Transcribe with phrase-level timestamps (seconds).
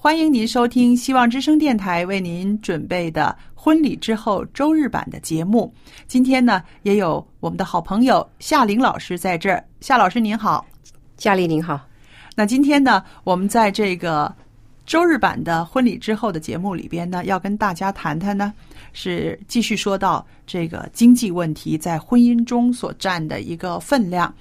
[0.00, 5.74] 欢迎您收听希望之声电台为您准备的婚礼之后周日版的节目。
[6.06, 9.62] 今天呢，也有我们的好朋友夏玲老师在这儿。
[9.80, 10.64] 夏老师您好。
[11.16, 11.84] 佳丽您好，
[12.36, 14.32] 那今天呢，我们在这个
[14.86, 18.54] 周日版的婚礼之后的节目里边呢，要跟大家谈谈呢，
[18.92, 24.32] 是继续说到这个经济问题在婚姻中所占的一个分量。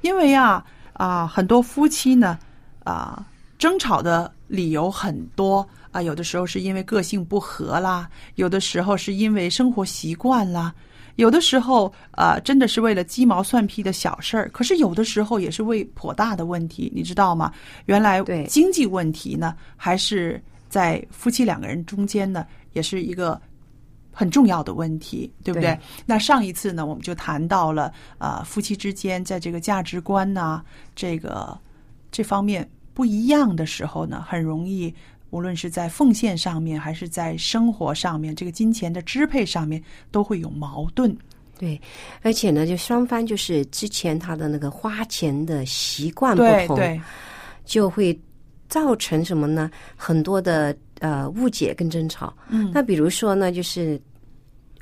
[0.00, 2.38] 因为啊啊，很多夫妻呢
[2.82, 3.22] 啊
[3.62, 10.74] 争吵的理由很多啊，有的时候是因为个性不合啦，有的时候是因为生活习惯啦。
[11.14, 17.52] 有的时候，呃，真的是为了鸡毛蒜皮的小事儿，可是有的时候也是为颇大的问题，你知道吗？
[17.86, 23.40] 原来经济问题呢，还是在夫妻两个人中间呢，也是一个
[24.10, 25.70] 很重要的问题，对不对？
[25.70, 30.60] 对那上一次呢，我们就谈到了呃，夫妻之间在这个价值观呐、
[30.96, 31.56] 这个
[32.10, 34.94] 这方面不一样的时候呢，很容易。
[35.30, 41.16] 无论是在奉献上面，还是在生活上面，这个金钱的支配上面，都会有矛盾。
[41.58, 41.80] 对，
[42.20, 47.00] 而且呢，就双方就是之前他的那个花钱的习惯不同，对对，
[47.64, 48.20] 就会
[48.68, 49.70] 造成什么呢？
[49.96, 52.30] 很多的呃误解跟争吵。
[52.50, 53.98] 嗯那比如说呢，就是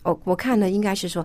[0.02, 1.24] 我我看呢，应该是说，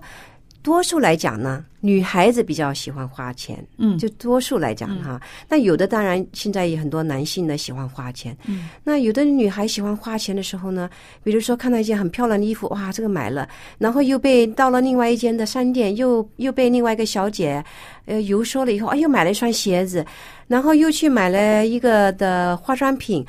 [0.66, 3.96] 多数来讲呢，女孩子比较喜欢花钱，嗯。
[3.96, 5.20] 就多数来讲哈。
[5.48, 10.90] 那有的当然现在也很多男性呢喜欢花钱，嗯，那有的女孩喜欢花钱的时候呢，
[11.22, 17.64] 比如说看到一件很漂亮的衣服，哇，这个买了，然后又被到了另外一间的商店，又又被另外一个小姐
[18.06, 20.04] 呃游说了以后，哎，又买了一双鞋子，
[20.48, 23.24] 然后又去买了一个的化妆品，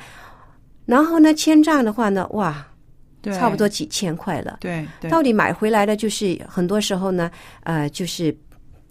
[0.86, 2.67] 然后呢签账的话呢，哇，对，
[3.24, 4.58] 差不多几千块了。
[4.60, 7.30] 对对，到底买回来的就是很多时候呢，
[7.64, 8.34] 呃，就是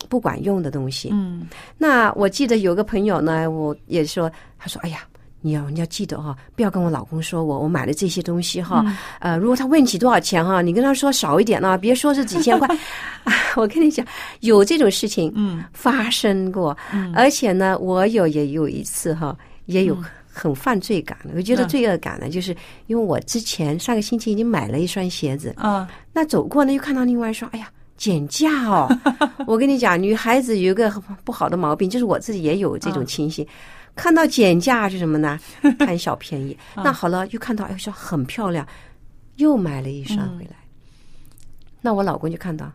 [0.10, 1.10] 不管用的东西。
[1.12, 1.48] 嗯。
[1.78, 5.00] 那我记得有个朋友呢，我也说，他说：“哎呀，
[5.42, 8.98] 你要你要记得哈、不要跟我老公说我我买了这些东西哈、嗯。
[9.20, 12.68] 呃，如果他问起多少钱哈、你跟他说少一点啊，别说是几千块。
[13.24, 14.06] 啊，我跟你讲，
[14.42, 15.64] 有这种事情嗯。
[15.74, 17.14] 发生过，嗯。
[17.16, 19.36] 而且呢，我有也有一次哈、
[19.66, 20.06] 也有嗯
[20.38, 21.32] 很犯罪感的。
[21.36, 22.56] 我觉得嗯罪恶感呢，就是
[22.86, 28.88] 因为我之前上个星期已经买了一双鞋子，啊那走过呢，又看到另外一双，哎呀，减价哦！
[29.48, 30.90] 我跟你讲，女孩子有一个
[31.24, 33.46] 不好的毛病，就是我自己也有这种情形，
[33.96, 35.40] 看到减价是什么呢？
[35.80, 36.56] 贪小便宜。
[36.76, 38.66] 那好了，又看到哎说很漂亮，
[39.38, 40.56] 又买了一双回来。
[41.82, 42.72] 那我老公就看到，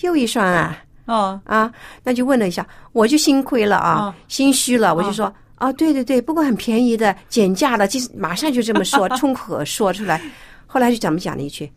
[0.00, 0.76] 又一双啊
[1.06, 1.72] 哦啊，
[2.02, 5.32] 那就问了一下，我就心亏了啊，啊心虚了，我就说。
[5.56, 10.20] 啊，对对对，不过很便宜的，减价了，就是马上就这么说， 冲口说出来。
[10.66, 11.70] 后来就怎么讲了一句：“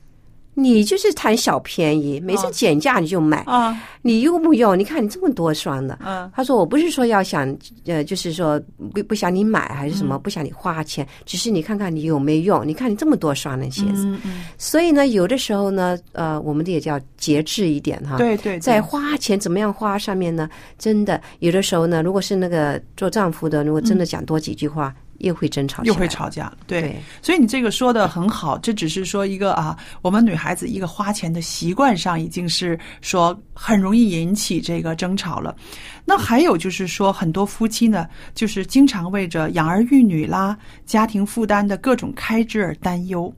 [0.61, 4.77] 你就是贪小便宜，每次啊减价你就买，啊你用不用？
[4.77, 8.59] 你看你这么多双的。”嗯他说：“我不是说要想，呃，就是说
[8.93, 12.67] 不不想你买还是什么，嗯不想你花钱，只是你看看你有没有用。
[12.67, 18.17] 你看你这么多双的鞋子，嗯嗯，所以呢，有的时候呢，呃，我们的也叫节制一点哈。
[18.17, 26.51] 对对，对在花钱怎么样花上面呢，真的有的时候呢，如果是那个做丈夫的，如果真的讲多几句话，又会争吵，又会吵架。
[26.67, 35.55] 对，对所以你这个说的很好，这只是说一个啊，我们女孩子一个花钱的习惯上，已经是说很容易引起这个争吵了。
[36.05, 43.31] 那还有就是说，很多夫妻呢，就是经常为着养儿育女啦、家庭负担的各种开支而担忧。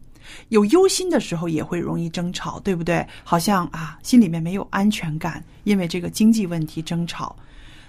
[0.50, 3.06] 有忧心的时候也会容易争吵，对不对？
[3.24, 7.36] 好像啊，心里面没有安全感，因为这个经济问题争吵。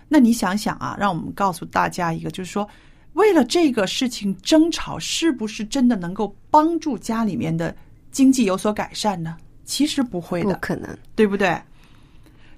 [0.09, 2.69] 那你想想啊，让我们告诉大家一个，就是说，
[3.15, 7.75] 为了这个事情争吵，是不是真的能够帮助家里面的
[8.11, 9.37] 经济有所改善呢？
[9.65, 10.99] 其实不会的，不可能。
[11.15, 11.61] 对不对？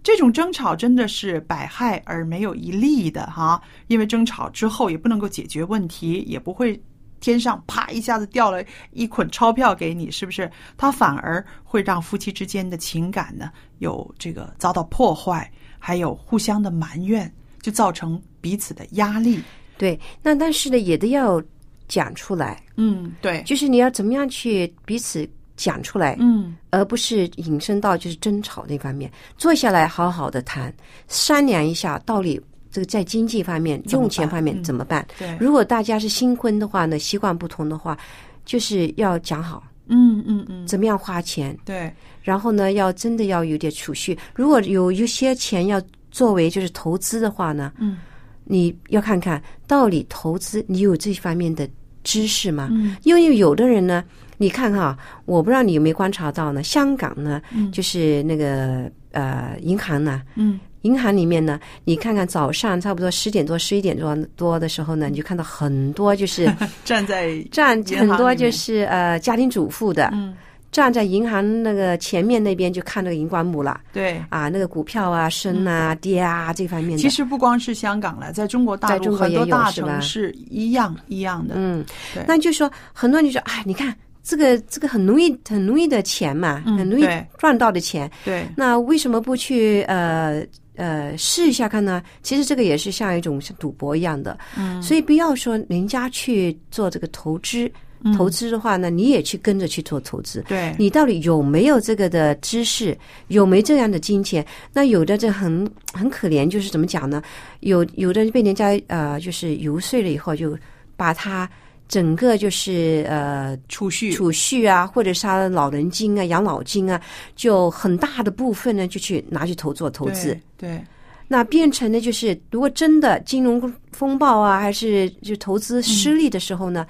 [0.03, 6.79] 这种争吵真的是百害而没有一利的哈，因为争吵之后也不能够解决问题，也不会
[7.21, 10.51] 天上啪一下子掉了一捆钞票给你，是不是？
[10.77, 19.41] 它反而会让夫妻之间的情感呢有这个遭到破坏，还有互相的埋怨，就造成彼此的压力。
[19.76, 21.43] 对，那但是呢，也得要
[21.88, 29.11] 讲出来，嗯，对，就是你要怎么样去彼此讲出来，嗯而不是引申到就是争吵那方面。
[29.37, 30.75] 坐下来好好的谈，
[31.09, 32.41] 商量一下到底
[32.71, 35.06] 这个在经济方面、用钱方面嗯怎么办。
[35.19, 37.97] 对，如果大家是新婚的话呢，习惯不同的话，
[38.44, 41.93] 就是要讲好嗯嗯嗯，怎么样花钱，对，
[42.23, 44.19] 然后呢，要真的要有点储蓄。
[44.35, 45.81] 如果有一些钱要
[46.11, 47.99] 作为就是投资的话呢，嗯
[48.44, 51.69] 你要看看到底投资你有这方面的
[52.02, 52.69] 知识吗？
[52.73, 52.96] 嗯。
[53.02, 54.05] 因为有的人呢，
[54.38, 60.61] 你看哈，我不知道你有没有观察到呢，香港呢，嗯就是那个呃银行呢，嗯。
[60.82, 66.46] 银行里面呢，你看看早上差不多十点多、十一点多多的时候呢，你就看到很多就是
[66.85, 70.37] 站在 站很多就是呃家庭主妇的，嗯
[70.75, 73.81] 站在银行那个前面那边就看那个荧光幕了。
[73.93, 74.21] 对。
[74.29, 76.99] 啊，那个股票啊升啊、跌啊这方面的。
[76.99, 81.55] 其实不光是香港了，在中国大陆很多大城市一样一样的。
[81.56, 83.94] 嗯对，那就说很多人就说，哎，你看
[84.25, 87.06] 这个这个很容易很容易的钱嘛，嗯很容易
[87.38, 90.44] 赚到的钱，对，那为什么不去呃
[90.75, 92.03] 呃试一下看呢？
[92.23, 97.70] 其实这个也是像一种像赌博一样的，嗯，所以不要说人家去做这个投资，嗯
[98.12, 100.45] 投资的话呢，你也去跟着去做投资。
[100.49, 102.97] 对，你到底有没有这个的知识，
[103.29, 104.45] 有没这样的金钱？
[104.73, 107.23] 那有的这很很可怜，就是怎么讲呢？
[107.61, 110.56] 有有的被人家呃，就是游说了以后，就
[110.97, 111.49] 把他
[111.89, 117.01] 整个就是呃储蓄，储蓄啊，或者是他的老人金啊、养老金啊，
[117.37, 120.39] 就很大的部分呢，就去拿去投做投资。
[120.56, 120.85] 对，对，
[121.29, 126.87] 那变成呢，就是如果真的金融风暴啊，还是就投资失利的时候呢，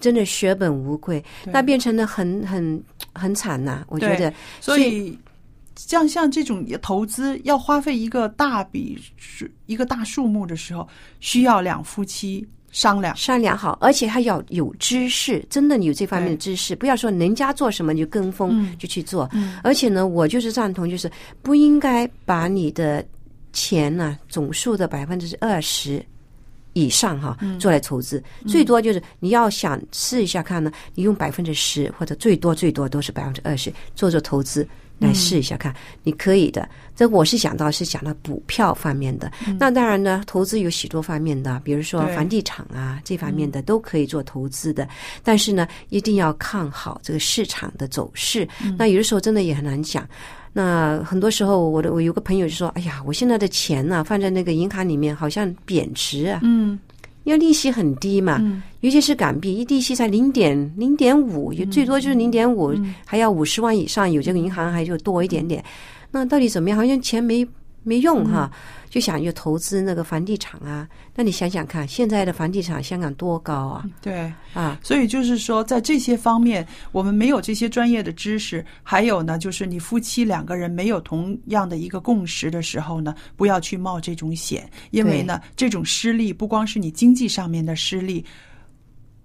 [0.00, 2.82] 真的血本无归，那变成了很很
[3.14, 5.18] 很惨呐、我觉得，所以
[5.76, 10.86] 像像这种投资要花费一个大笔数一个大数目的时候，
[11.20, 13.16] 需要两夫妻商量。
[13.16, 18.76] 商量好，而且还要有知识，真的你有这方面的知识，不要说人家做什么你就跟风、嗯。
[18.78, 19.28] 就去做。
[19.32, 19.58] 嗯。
[19.62, 21.10] 而且呢，我就是赞同，就是
[21.42, 23.04] 不应该把你的
[23.52, 26.04] 钱呢总数的百分之二十
[26.76, 34.68] 以上哈嗯做来投资，最多就是你要想试一下看呢，你用百分之十或者最多最多都是百分之二十做做投资。
[34.98, 35.74] 来试一下看，
[36.04, 36.66] 你可以的。
[36.94, 39.30] 这我是想到是讲到股票方面的，
[39.60, 44.88] 那当然呢，投资有许多方面的，比如说房地产啊这方面的都可以做投资的，
[45.22, 48.48] 但是呢，一定要看好这个市场的走势。
[48.78, 50.08] 那有的时候真的也很难讲。
[50.58, 56.78] 那很多时候，我的我有个朋友就说：“哎呀，我现在的钱呢、放在那个银行里面好像贬值啊，嗯。
[57.24, 58.62] 因为利息很低嘛，嗯。
[58.80, 65.62] 尤其是港币，一利息才零点零点五，也最多就是零点五，还要五十万以上，有这个银行还就多一点点。
[66.10, 66.78] 那到底怎么样？
[66.78, 67.46] 好像钱没
[67.86, 68.50] 没用哈，
[68.90, 70.88] 就想就投资那个房地产啊。
[71.14, 74.32] 那你想想看，现在的房地产香港多高啊对。
[74.52, 74.80] 啊！
[74.82, 88.24] 所以就是说，在这些方面，我们没有这些专业的知识，还有呢，就是你夫妻两个人没有同样的一个共识的时候呢，不要去冒这种险，因为呢，这种失利不光是你经济上面的失利，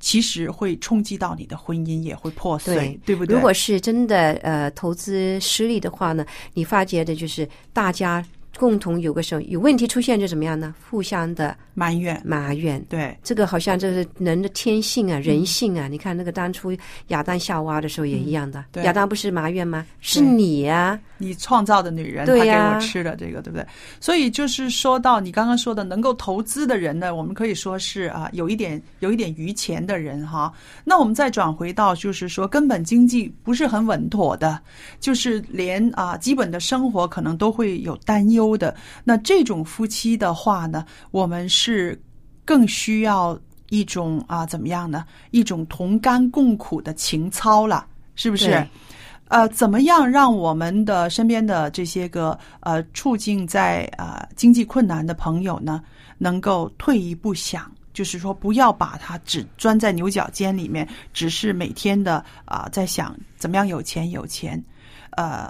[0.01, 3.33] 其实会冲击到你的婚姻，也会破碎，对对不对？
[3.33, 8.21] 如果是真的呃投资失利的话呢，你发觉的就是大家
[8.57, 10.75] 共同有个什么有问题出现就怎么样呢？
[10.89, 12.83] 互相的埋怨，埋怨。
[12.89, 15.87] 对这个好像这是人的天性嗯啊，人性啊。
[15.87, 16.75] 你看那个当初
[17.07, 19.85] 亚当夏娃的时候也一样的，亚当不是埋怨吗？
[19.99, 23.65] 是你呀、你创造的女人，她给我吃的这个，对不对？
[23.99, 30.51] 所以就是说到你刚刚说的，能够投资的人呢，我们可以说是啊，有一点有一点余钱的人哈。
[30.83, 34.59] 那我们再转回到，就是说根本经济不是很稳妥的，
[34.99, 38.75] 就是连啊基本的生活可能都会有担忧的。
[39.03, 41.99] 那这种夫妻的话呢，我们是
[42.45, 45.05] 更需要一种啊怎么样呢？
[45.31, 48.67] 一种同甘共苦的情操了，是不是？
[49.29, 55.81] 呃，怎么样让我们的身边的这些个呃处境在呃经济困难的朋友呢，
[56.17, 64.61] 能够退一步想，就是说不要把它只钻在牛角尖里面，只是每天的啊、在想怎么样有钱有钱，
[65.11, 65.49] 呃。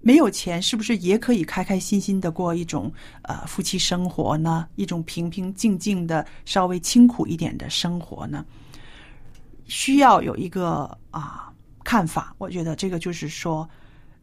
[0.00, 2.90] 没有钱，是不是也可以开开心心的过一种
[3.22, 4.66] 呃夫妻生活呢？
[4.76, 8.44] 一种平平静静的、稍微清苦一点的生活呢？
[9.66, 11.52] 需要有一个啊、
[11.84, 13.68] 看法，我觉得这个就是说，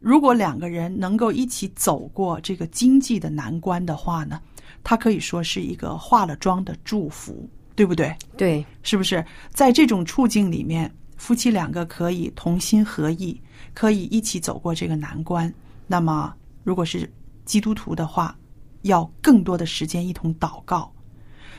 [0.00, 4.40] 如果两个人能够一起走过这个经济的难关的话呢，
[4.82, 8.16] 它可以说是一个化了妆的祝福，对不对？
[8.36, 9.24] 对，是不是？
[9.50, 13.40] 在这种处境里面，夫妻两个可以同心合意，
[13.72, 15.52] 可以一起走过这个难关。
[15.86, 17.10] 那么，如果是
[17.44, 18.36] 基督徒的话，
[18.82, 20.92] 要更多的时间一同祷告，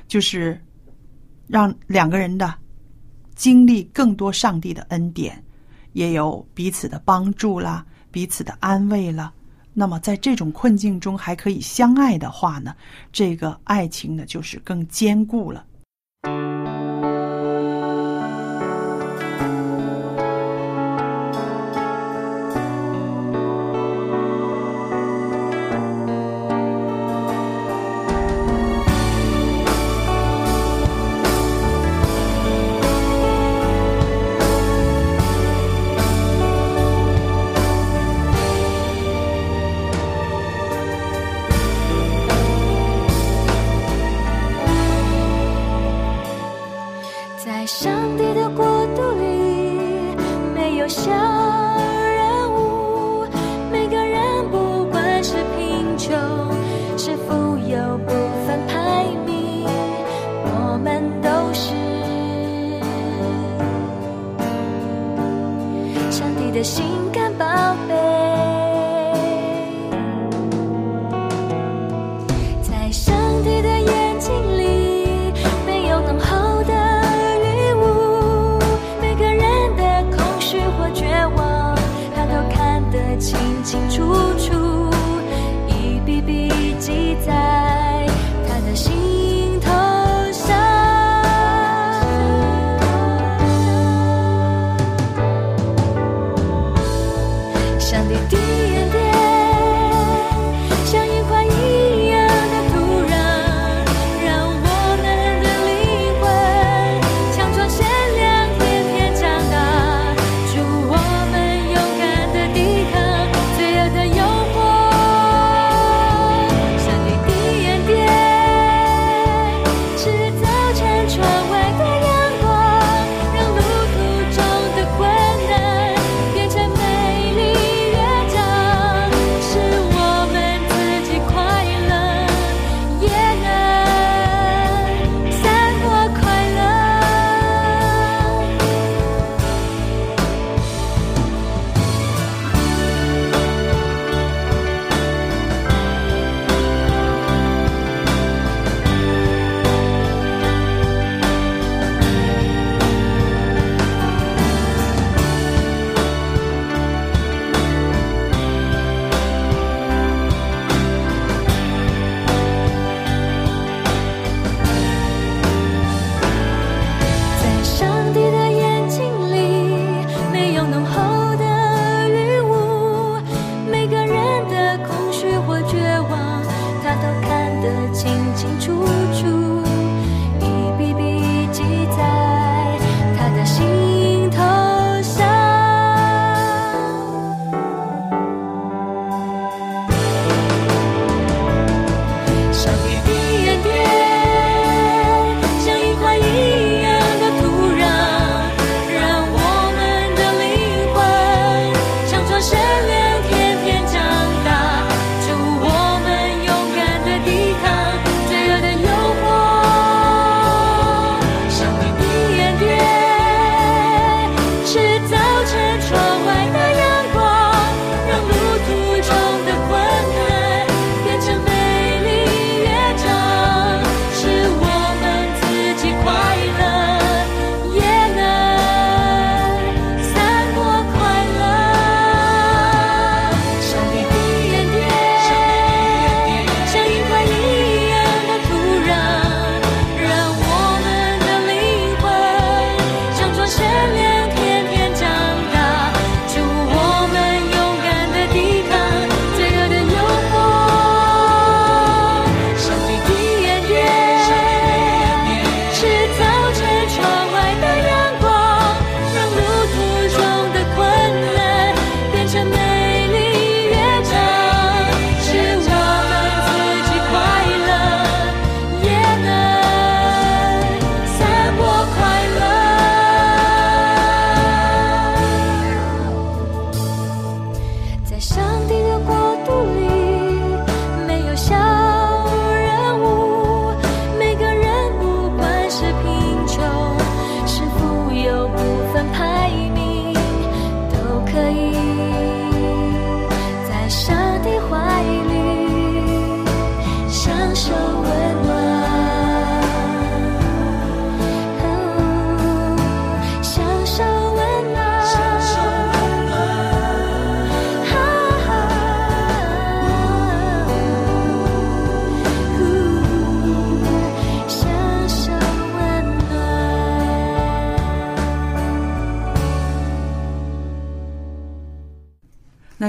[0.07, 0.61] 就是
[1.47, 2.53] 让两个人的
[3.35, 5.43] 经历更多上帝的恩典，
[5.93, 9.33] 也有彼此的帮助啦，彼此的安慰啦。
[9.73, 12.75] 那么，在这种困境中还可以相爱的话呢，
[13.11, 15.65] 这个爱情呢，就是更坚固了。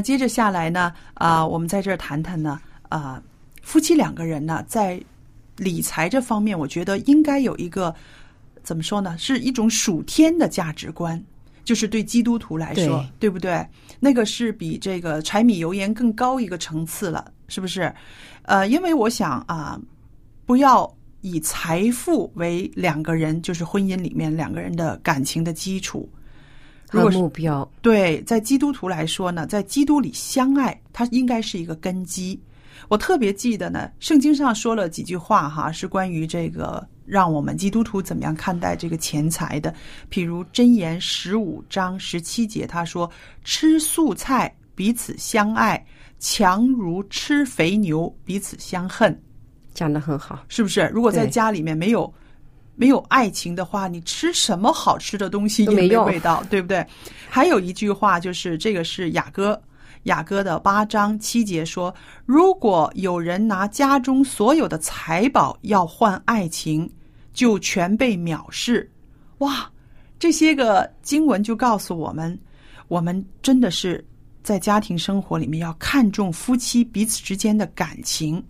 [0.08, 3.22] 接着下来呢，啊、我们在这儿谈谈呢，啊、
[3.60, 4.98] 夫妻两个人呢，在
[5.58, 7.94] 理财这方面，我觉得应该有一个
[8.62, 11.22] 怎么说呢，是一种属天的价值观，
[11.62, 13.62] 就是对基督徒来说，对不对？
[14.00, 17.94] 那个是比这个柴米油盐更高一个层次了，是不是？
[18.44, 19.78] 呃，因为我想啊、
[20.46, 26.08] 不要以财富为两个人就是婚姻里面两个人的感情的基础。
[26.90, 32.40] 如和目标，对，在基督徒来说呢，在基督里相爱，它应该是一个根基。
[32.88, 39.74] 我特别记得呢，圣经上说了几句话哈，是关于这个让我们基督徒怎么样看待这个钱财的。
[40.10, 43.10] 譬如箴言十五章十七节，他说
[43.44, 45.84] ：“吃素菜，彼此相爱，
[46.18, 49.20] 强如吃肥牛，彼此相恨。”
[49.74, 50.44] 讲的很好。
[50.48, 50.88] 是不是？
[50.94, 52.12] 如果在家里面没有
[52.78, 56.86] 没有爱情的话，你吃什么好吃的东西也没都没用味道， 对不对？
[57.28, 59.60] 还有一句话就是，这个是雅歌。
[60.04, 61.92] 雅歌的八章七节说
[62.24, 66.88] ：“如果有人拿家中所有的财宝要换爱情，
[67.34, 68.88] 就全被藐视。”
[69.38, 69.68] 哇，
[70.16, 72.38] 这些个经文就告诉我们，
[72.86, 74.02] 我们真的是
[74.44, 78.42] 在家庭生活里面要看重夫妻彼此之间的感情。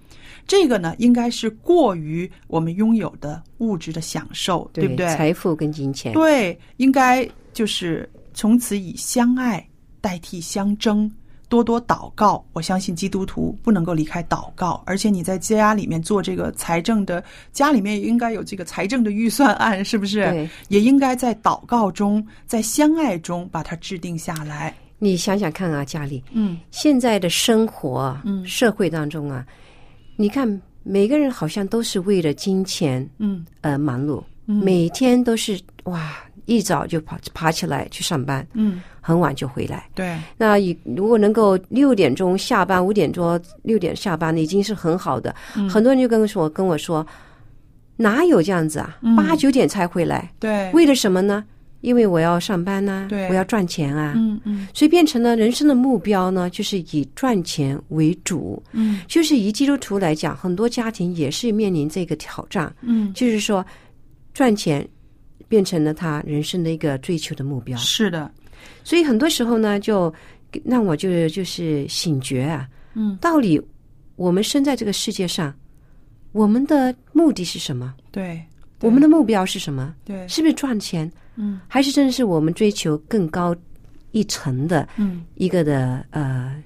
[0.47, 5.07] 这个呢，应该是过于我们拥有的物质的享受，对不对？
[5.17, 9.67] 财富跟金钱，对，应该就是从此以相爱
[10.01, 11.11] 代替相争，
[11.49, 12.45] 多多祷告。
[12.53, 20.21] 我相信基督徒不能够离开祷告，而且你在家里面做这个财政的，家里面也应该有这个财政的预算案，是不是？
[20.31, 24.75] 对，也应该在祷告中，在相爱中把它制定下来。
[25.01, 29.47] 你想想看啊，家里嗯现在的生活啊，嗯社会当中啊，
[30.20, 39.88] 你看每个人好像都是为了金钱嗯而忙碌，嗯每天都是哇，一早就爬爬起来去上班，嗯，很晚就回来。
[39.94, 45.33] 对，那以如果能够六点钟下班，五点多六点下班，已经是很好的。
[45.54, 47.07] 嗯很多人就跟我说跟我说，
[47.96, 48.98] 哪有这样子啊？
[49.02, 51.44] 嗯八九点才回来，对，为了什么呢？
[51.81, 54.14] 因为我要上班呐、对我要赚钱啊。
[54.17, 58.62] 嗯嗯所以变成了人生的目标呢，就是以赚钱为主。
[58.73, 63.64] 嗯就是以基督徒来讲，很多家庭也是面临这个挑战，嗯，就是说
[64.35, 64.87] 赚钱
[65.49, 67.77] 变成了他人生的一个追求的目标。
[67.79, 68.31] 是的，
[68.85, 70.12] 所以很多时候呢，就
[70.64, 73.61] 让我就就是醒觉啊，嗯，到底
[74.17, 75.55] 我们生在这个世界上，
[76.33, 77.95] 我们的目的是什么？
[78.11, 78.43] 对，
[78.81, 79.95] 我们的目标是什么？
[80.05, 81.11] 对，是不是赚钱？
[81.38, 81.61] 嗯。
[81.66, 83.57] 还是真的是我们追求更高
[84.11, 86.62] 一层的嗯，一个的呃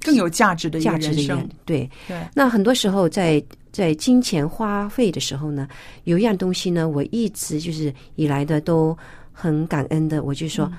[0.00, 1.90] 更有价值的价值的人？，对。
[2.06, 5.68] 对，那很多时候在在金钱花费的时候呢，
[6.04, 8.96] 有一样东西呢，我一直就是以来的都
[9.32, 10.70] 很感恩的，我就说、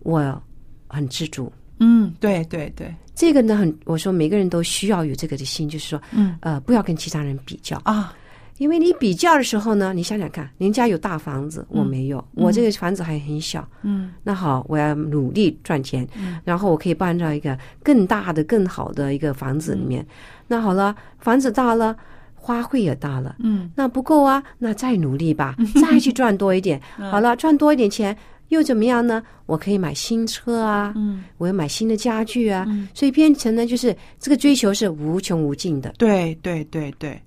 [0.00, 0.42] 我
[0.88, 1.52] 很知足。
[1.82, 6.36] 嗯，对对对，这个呢，很我说每个人都需要有这个的心，就是说，嗯。
[6.40, 8.14] 呃，不要跟其他人比较，啊，
[8.60, 14.12] 因为你比较的时候呢，你想想看，人家有大房子，我没有，我这个房子还很小，嗯。
[14.22, 16.06] 那好，我要努力赚钱，
[16.44, 20.06] 然后我可以搬到一个更大的、更好的一个房子里面。
[20.46, 21.96] 那好了，房子大了，
[22.34, 23.70] 花费也大了，嗯。
[23.74, 26.78] 那不够啊，那再努力吧， 再去赚多一点。
[27.10, 28.14] 好了，赚多一点钱
[28.48, 29.22] 又怎么样呢？
[29.46, 35.94] 我可以买新车啊，嗯，我要买新的家具啊，所以变成呢，就是这个追求是无穷无尽的。
[35.96, 37.20] 对对对对，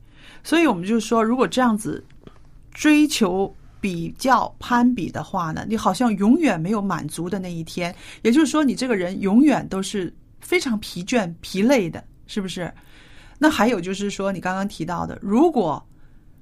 [0.43, 2.03] 所以我们就说，如果这样子
[2.71, 3.53] 追求。
[3.84, 7.93] 比较攀比的话呢，你好像永远没有满足的那一天。
[8.21, 12.73] 也就是说，你这个人永远都是非常疲倦、疲累的，是不是？
[13.38, 15.86] 那还有就是说，你刚刚提到的，如果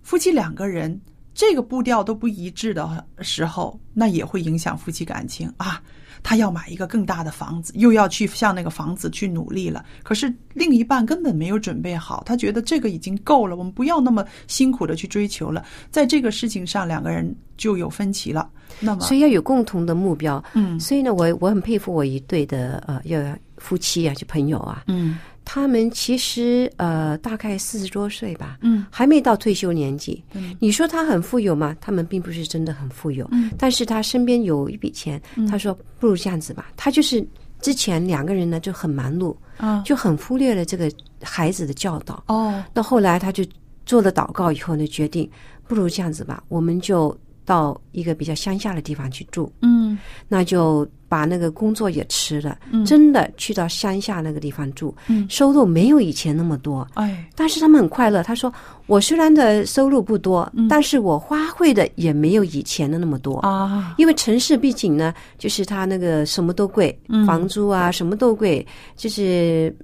[0.03, 1.01] 夫妻两个人
[1.33, 5.81] 这个步调都不一致的时候，那也会影响夫妻感情啊。
[6.23, 9.83] 他要买一个更大的房子，又要去向那个房子去努力了。
[10.03, 15.65] 可是另一半根本没有准备好，他觉得这个已经够了，我们不要那么辛苦的去追求了。
[15.89, 18.49] 在这个事情上，两个人就有分歧了。
[18.79, 20.43] 那么，所以要有共同的目标。
[20.53, 23.19] 嗯所以呢，我我很佩服我一对的呃，要
[23.57, 25.17] 夫妻啊，就朋友啊，嗯
[25.53, 30.23] 他们其实呃大概四十多岁吧，嗯，还没到退休年纪。
[30.33, 31.75] 嗯你说他很富有吗？
[31.81, 33.51] 他们并不是真的很富有，嗯。
[33.57, 37.21] 但是他身边有一笔钱，他说不如这样子吧，他就是
[37.59, 40.89] 之前两个人呢就很忙碌，啊，就很忽略了这个
[41.21, 42.23] 孩子的教导。
[42.27, 43.43] 哦，那后来他就
[43.85, 45.29] 做了祷告以后呢，决定
[45.67, 49.97] 不如这样子吧，我们就到一个比较乡下的地方去住，嗯。
[50.29, 58.23] 那就把那个工作也辞了，嗯真的去到乡下那个地方住，嗯收入没有以前那么多，哎，但是他们很快乐。
[58.23, 58.53] 他说
[58.87, 63.39] ：“我虽然的收入不多，嗯但是我花费的也没有以前的那么多。
[63.39, 69.75] 啊，因为城市毕竟呢，就是他那个什么都贵，嗯房租啊什么都贵，就是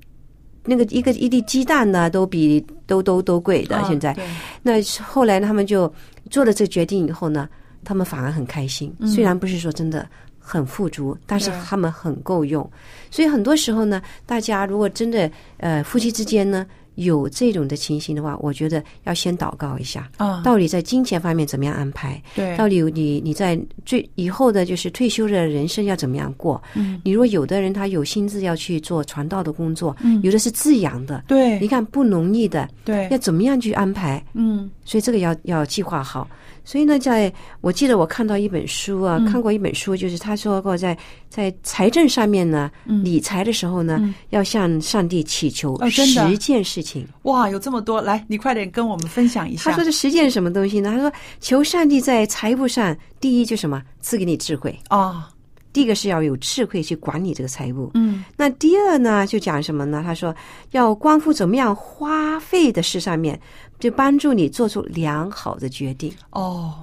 [0.64, 3.76] 那个一个一粒鸡蛋呢都比都都都贵的。
[3.76, 4.24] 啊现在，对
[4.64, 5.94] 那后来他们就
[6.30, 7.50] 做了这个决定以后呢，
[7.84, 8.96] 他们反而很开心。
[9.00, 10.08] 嗯虽然不是说真的
[10.50, 12.68] 很富足，但是他们很够用。
[13.12, 22.22] 所以很多时候呢，大家如果真的呃夫妻之间呢有这种的情形的话，我觉得要先祷告一下，啊，到底在金钱方面怎么样安排。
[22.34, 26.62] 对，到底你你在最以后的就是退休的人生要怎么样过？
[26.76, 34.24] 嗯你如果有的人他有心智要去做传道的工作，嗯有的是自养的，对你看不容易的，对要，怎么样去安排？
[34.34, 36.26] 嗯所以这个要要计划好。
[36.68, 40.98] 所以呢，在我记得我看到一本书啊，嗯看过一本书，就是他说过在
[41.30, 47.08] 在财政上面呢，嗯理财的时候呢，嗯要向上帝祈求十件事情。
[47.22, 49.72] 哇，有这么多，来，你快点跟我们分享一下。
[49.72, 50.92] 他说这十件是什么东西呢？
[50.92, 55.30] 他说求上帝在财务上，第一就什么赐给你智慧，啊，
[55.72, 57.92] 第一个是要有智慧去管理这个财务。
[57.94, 60.02] 嗯那第二呢，就讲什么呢？
[60.06, 60.36] 他说
[60.72, 63.40] 要关乎怎么样花费的事上面，
[63.80, 66.12] 就帮助你做出良好的决定。
[66.32, 66.74] 哦，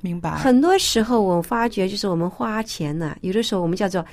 [0.00, 4.04] 明白，很多时候我发觉，就是我们花钱呢、有的时候我们叫做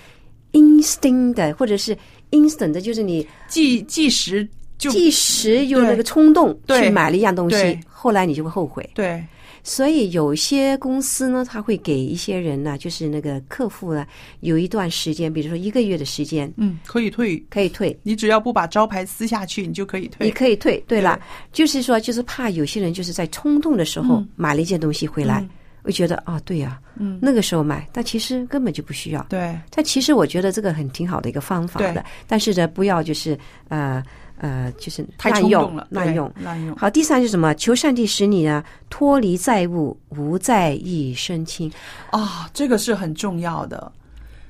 [0.54, 1.98] instinct 的，或者是
[2.32, 4.48] instant 的，就是你即即时
[4.78, 8.88] 就即时用那个冲动去买了一样东西，后来你就会后悔。
[8.94, 9.24] 对，
[9.64, 14.06] 所以有些公司呢，他会给一些人呢，就是那个客户呢，
[14.42, 17.98] 有一段时间，比如说一个月的时间嗯，可以退，可以退。
[18.04, 20.26] 你只要不把招牌撕下去，你就可以退。
[20.26, 21.20] 你可以退，对了，
[21.52, 24.28] 就是说，就是怕有些人就是在冲动的时候嗯。
[24.36, 25.50] 买了一件东西回来，嗯。
[25.82, 29.24] 会觉得啊，对呀、嗯，那个时候买，但其实根本就不需要。
[29.30, 34.04] 对，但其实我觉得这个很挺好的一个方法的，但是呢，不要就是呃
[34.40, 36.32] 呃，就是太滥用了，滥用。
[36.42, 36.76] 滥用。
[36.76, 37.54] 好，第三是什么？
[37.56, 41.72] 求上帝使你呢脱离债务，无债一身轻。
[42.12, 43.92] 啊，这个是很重要的。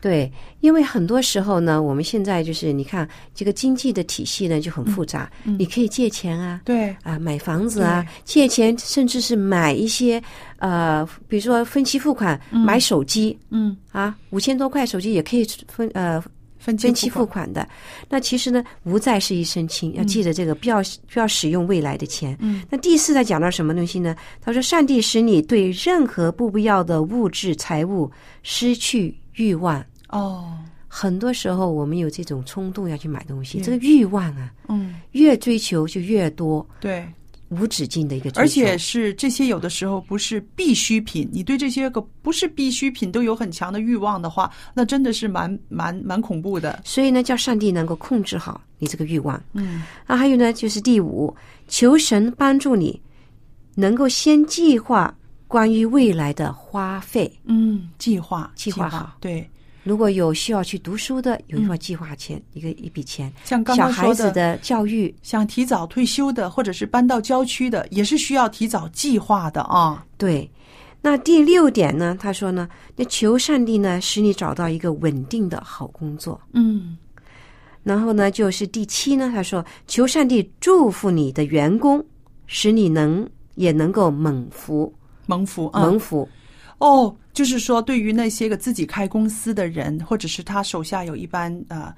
[0.01, 10.21] 对，因为很多时候呢，我们现在就是你看这个经济的体系呢就很复杂，嗯你可以借钱啊，对，啊，买房子啊，借钱，甚至是买一些
[10.59, 16.23] 呃，比如说分期付款，买手机嗯，啊，五千多块手机也可以分呃
[16.59, 17.51] 分分期付款。
[17.51, 17.67] 的。
[18.07, 22.37] 那其实呢，无债是一身轻，要记得这个，不要不要使用未来的钱。
[22.39, 24.15] 嗯，那第四他讲到什么东西呢？
[24.39, 28.11] 他说，上帝使你对任何不必要的物质财物
[28.43, 29.83] 失去欲望。
[30.09, 37.07] 哦，很多时候我们有这种冲动要去买东西，嗯这个欲望啊，嗯，越追求就越多，对，
[37.49, 38.31] 无止境的一个。
[38.35, 46.81] 而且是这些有的时候不是必需品，你对这些个不是必需品都有很强的欲望的话，那真的是蛮蛮蛮恐怖的。
[46.85, 49.41] 所以呢，叫上帝能够控制好你这个欲望。
[49.53, 51.35] 嗯啊，还有呢，就是第五，
[51.67, 53.01] 求神帮助你
[53.75, 55.13] 能够先计划
[55.47, 57.31] 关于未来的花费。
[57.45, 59.49] 嗯，计划计划好对，
[59.89, 63.33] 如果有需要去读书的，有一块计划钱，一个一笔钱。
[63.43, 70.05] 像刚小孩刚说的，子的教育，想提早退休的，或者是搬到郊区的，也是需要提早计划的啊。
[70.15, 70.47] 对。
[71.01, 72.15] 那第六点呢？
[72.21, 76.39] 他说呢，那求上帝呢，使你找到一个稳定的好工作。
[76.53, 76.95] 嗯
[77.81, 82.05] 然后呢，就是第七呢，他说求上帝祝福你的员工，
[82.45, 84.93] 使你能也能够猛福
[85.25, 86.29] 猛福啊，蒙福。
[86.79, 91.93] 哦，就是说，对于那些个自己开公司的人，或者是他手下有一班呃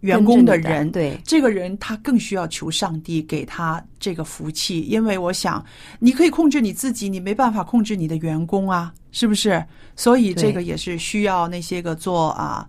[0.00, 5.64] 员工的人，对这个人他更需要求上帝给他这个福气，因为我想
[5.98, 9.62] 你可以控制你自己，你没办法控制你的员工啊，是不是？
[9.96, 12.68] 所以这个也是需要那些个做啊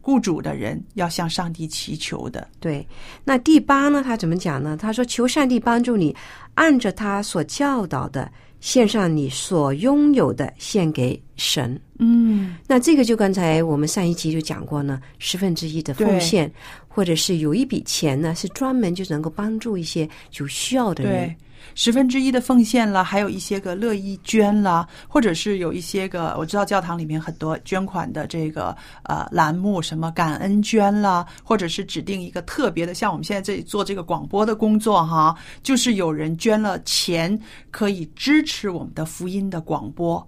[0.00, 2.48] 雇主的人要向上帝祈求的。
[2.58, 2.86] 对，
[3.22, 4.02] 那第八呢？
[4.02, 4.78] 他怎么讲呢？
[4.80, 6.16] 他说：“求上帝帮助你，
[6.54, 11.80] 按着他所教导的，献上你所拥有的，献给神。
[11.98, 16.50] 嗯，那这个就刚才我们上一集就讲过呢，十分之一的奉献，
[16.88, 21.36] 或者是有一笔钱呢，是专门就能够帮助一些有需要的人对。
[21.74, 37.38] 十分之一的奉献了，还有一些个乐意捐了，或者是有一些个我知道教堂里面很多捐款的这个呃栏目，什么感恩捐了，或者是指定一个特别的，像我们现在这里做这个广播的工作哈，就是有人捐了钱，
[37.70, 40.26] 可以支持我们的福音的广播。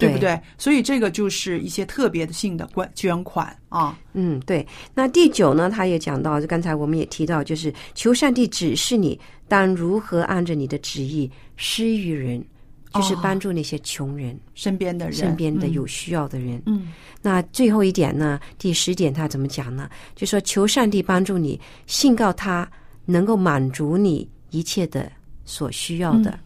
[0.00, 0.40] 对不对对？
[0.56, 4.64] 所以这个就是一些特别的性的捐捐款啊，嗯，对。
[4.94, 12.44] 那第九呢，他也讲到，就刚才我们也提到，就是求上帝指示你当如何按着你的旨意施于人，
[12.92, 16.62] 就是哦帮助那些穷人、身边的人，身边的嗯有需要的人。
[16.66, 16.92] 嗯。
[17.20, 19.90] 那最后一点呢，第十点他怎么讲呢？
[20.14, 22.70] 就说求上帝帮助你，信告他
[23.04, 25.10] 能够满足你一切的
[25.44, 26.38] 所需要的，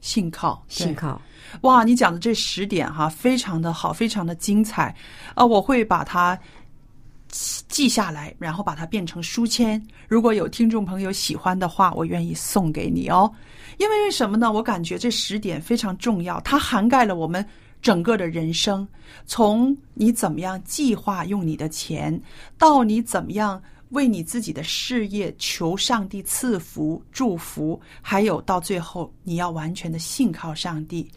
[0.00, 1.20] 信靠，信靠。
[1.62, 4.94] 哇，你讲的这十点哈，非常的好，非常的精彩，
[5.34, 6.38] 呃，我会把它
[7.32, 9.84] 记记下来，然后把它变成书签。
[10.06, 13.28] 如果有听众朋友喜欢的话，我愿意送给你哦。
[13.78, 14.52] 因为为什么呢？
[14.52, 17.44] 我感觉这十点非常重要，它涵盖了我们
[17.80, 18.86] 整个的人生，
[19.26, 22.20] 从你怎么样计划用你的钱，
[22.58, 31.10] 到你怎么样为你自己的事业求上帝赐福祝福，还有到最后你要完全的信靠上帝。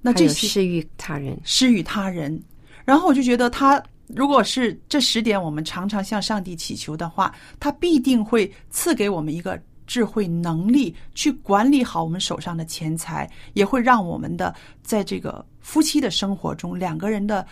[0.00, 2.42] 那这些施予他人，施予他人。
[2.86, 3.82] 然后我就觉得他
[4.14, 17.46] 如果是这十点，我们常常向上帝祈求的话，他必定会赐给我们一个智慧能力，去管理好我们手上的钱财，也会让我们的在这个夫妻的生活中，两个人的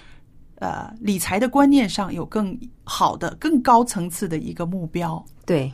[0.56, 5.24] 呃理财的观念上有更好的、更高层次的一个目标。
[5.44, 5.72] 对。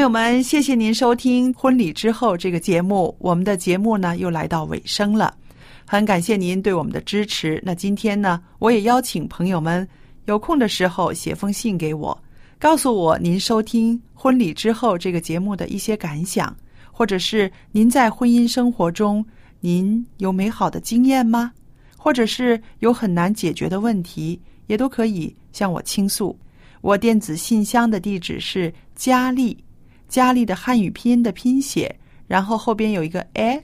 [0.00, 3.14] 朋友们，谢谢您收听《婚礼之后》这个节目。
[3.18, 5.36] 我们的节目呢又来到尾声了，
[5.86, 7.60] 很感谢您对我们的支持。
[7.62, 9.86] 那今天呢，我也邀请朋友们
[10.24, 12.18] 有空的时候写封信给我，
[12.58, 16.56] 告诉我您收听《婚礼之后》这个节目的一些感想，
[16.90, 19.22] 或者是您在婚姻生活中
[19.60, 21.52] 您有美好的经验吗？
[21.98, 26.34] 或者是有很难解决的问题，也都可以向我倾诉。
[26.80, 29.62] 我电子信箱的地址是佳丽。
[30.10, 31.94] 加利的汉语拼音的拼写，
[32.26, 33.62] 然后后边有一个 at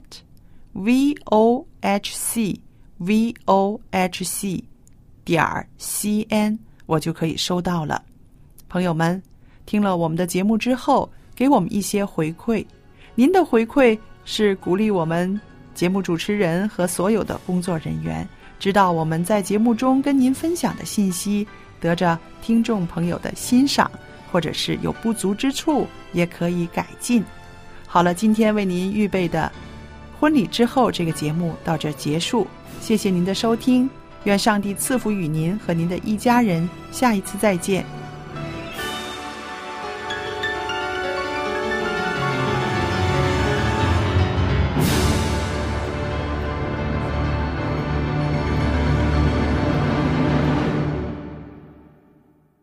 [0.71, 2.59] v o h c
[2.97, 4.63] v o h c
[5.25, 8.01] 点儿 c n，我就可以收到了。
[8.69, 9.21] 朋友们，
[9.65, 12.65] 听了我们的节目之后，给我们一些回馈。
[13.13, 15.39] 您的回馈是鼓励我们
[15.75, 18.25] 节目主持人和所有的工作人员，
[18.57, 21.45] 知道我们在节目中跟您分享的信息
[21.81, 23.91] 得着听众朋友的欣赏。
[24.37, 27.23] 或者是有不足之处，也可以改进。
[27.87, 29.51] 好了，今天为您预备的
[30.19, 32.45] 婚礼之后这个节目到这结束，
[32.79, 33.89] 谢谢您的收听，
[34.25, 37.83] 愿上帝赐福与您和您的一家人，下一次再见。